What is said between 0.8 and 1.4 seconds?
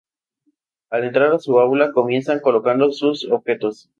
Al entrar a